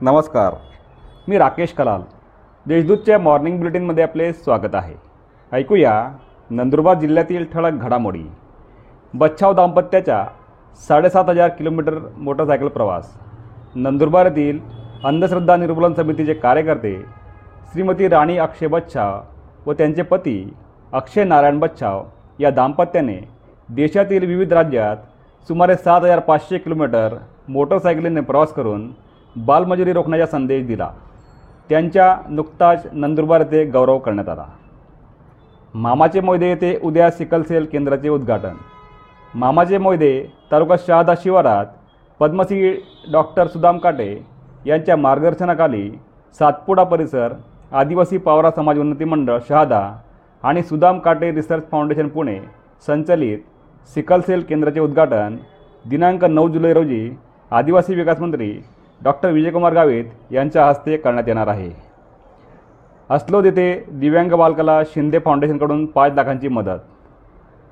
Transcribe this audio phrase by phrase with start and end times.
[0.00, 0.54] नमस्कार
[1.28, 2.00] मी राकेश कलाल.
[2.66, 4.94] देशदूतच्या मॉर्निंग बुलेटिनमध्ये आपले स्वागत आहे.
[5.52, 5.92] ऐकूया
[6.50, 8.22] नंदुरबार जिल्ह्यातील ठळक घडामोडी.
[9.14, 10.22] बच्छाव दाम्पत्याच्या
[10.88, 13.08] साडेसात हजार किलोमीटर मोटरसायकल प्रवास.
[13.74, 14.58] नंदुरबार येथील
[15.04, 16.94] अंधश्रद्धा निर्मूलन समितीचे कार्यकर्ते
[17.72, 19.20] श्रीमती राणी अक्षय बच्छाव
[19.66, 20.38] व त्यांचे पती
[20.92, 22.02] अक्षय नारायण बच्छाव
[22.38, 23.18] या दाम्पत्याने
[23.68, 24.96] देशातील विविध राज्यात
[25.48, 27.16] सुमारे सात हजार पाचशे किलोमीटर
[27.48, 28.88] मोटरसायकलीने प्रवास करून
[29.36, 30.90] बालमजुरी रोखण्याचा संदेश दिला.
[31.70, 34.44] त्यांच्या नुकताच नंदुरबार येथे गौरव करण्यात आला.
[35.74, 38.54] मामाचे मोयदे येथे उद्या सिकलसेल केंद्राचे उद्घाटन.
[39.34, 40.12] मामाचे मोयदे
[40.52, 41.66] तालुका शहादा शिवारात
[42.20, 42.72] पद्मश्री
[43.12, 44.14] डॉक्टर सुदाम काटे
[44.66, 45.90] यांच्या मार्गदर्शनाखाली
[46.40, 47.32] सातपुडा परिसर
[47.72, 49.80] आदिवासी पावरा समाज उन्नती मंडळ शहादा
[50.44, 52.38] आणि सुदाम काटे रिसर्च फाउंडेशन पुणे
[52.88, 53.38] संचलित
[53.90, 55.36] सिकलसेल केंद्राचे उद्घाटन
[55.84, 57.10] दिनांक नऊ जुलै रोजी
[57.50, 58.52] आदिवासी विकास मंत्री
[59.00, 61.70] डॉक्टर विजयकुमार गावित यांच्या हस्ते करण्यात येणार आहे.
[63.10, 66.78] अस्लोत येथे दिव्यांग बालकाला शिंदे फाउंडेशनकडून पाच लाखांची मदत.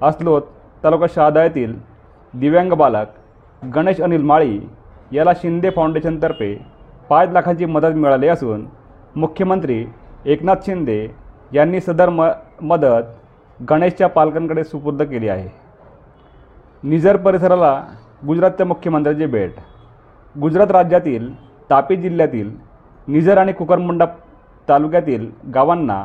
[0.00, 0.42] अस्लोत
[0.84, 1.74] तालुका शहादा येथील
[2.34, 4.58] दिव्यांग बालक गणेश अनिल माळी
[5.12, 6.54] याला शिंदे फाउंडेशनतर्फे
[7.10, 8.66] पाच लाखांची मदत मिळाली असून
[9.16, 9.84] मुख्यमंत्री
[10.24, 11.06] एकनाथ शिंदे
[11.52, 12.28] यांनी सदर म
[12.62, 15.48] मदत गणेशच्या पालकांकडे सुपूर्द केली आहे.
[16.82, 17.82] निझर परिसराला
[18.26, 19.50] गुजरातच्या मुख्यमंत्र्यांची भेट.
[20.34, 21.28] गुजरात राज्यातील
[21.70, 22.50] तापी जिल्ह्यातील
[23.08, 24.04] निझर आणि कुकरमुंडा
[24.68, 26.04] तालुक्यातील गावांना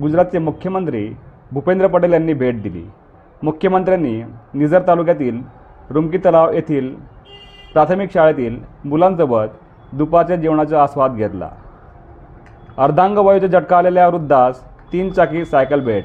[0.00, 1.08] गुजरातचे मुख्यमंत्री
[1.52, 2.84] भूपेंद्र पटेल यांनी भेट दिली.
[3.42, 4.22] मुख्यमंत्र्यांनी
[4.54, 5.40] निझर तालुक्यातील
[5.90, 6.94] रुमकी तलाव येथील
[7.72, 9.48] प्राथमिक शाळेतील मुलांसोबत
[9.92, 11.48] दुपारच्या जेवणाचा आस्वाद घेतला.
[12.78, 16.04] अर्धांगवायूचा झटका आलेल्या वृद्धास तीन चाकी सायकल भेट.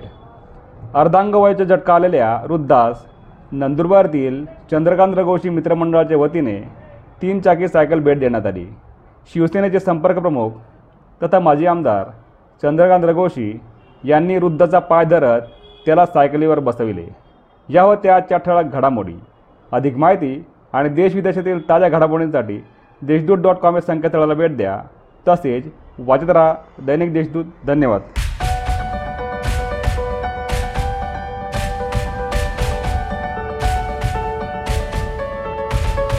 [0.94, 3.06] अर्धांगवायूचा झटका आलेल्या वृद्धास
[3.52, 6.62] नंदुरबारतील चंद्रकांत रघोशी मित्रमंडळाच्या वतीने
[7.22, 8.66] तीन चाकी सायकल भेट देण्यात आली.
[9.34, 10.52] शिवसेनेचे संपर्क प्रमुख
[11.24, 12.06] तथा माजी आमदार
[12.62, 13.60] चंद्रकांत रघोशी
[14.04, 15.42] यांनी वृद्धाचा पाय धरत
[15.86, 17.06] त्याला सायकलीवर बसविले.
[17.70, 19.16] या होत्या आजच्या ठळक घडामोडी.
[19.72, 22.64] अधिक माहिती आणि देशविदेशातील ताज्या घडामोडींसाठी
[23.02, 24.80] देशदूत डॉट कॉम या संकेतस्थळाला भेट द्या.
[25.28, 25.64] तसेच
[26.00, 26.54] वाचत राहा
[26.86, 27.46] दैनिक देशदूत.
[27.68, 28.02] धन्यवाद.